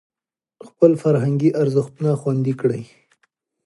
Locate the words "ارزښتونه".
1.61-2.11